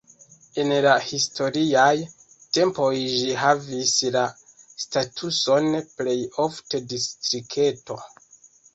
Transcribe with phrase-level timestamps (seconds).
[0.61, 1.91] En la historiaj
[2.59, 4.25] tempoj ĝi havis la
[4.87, 8.05] statuson plej ofte distrikto.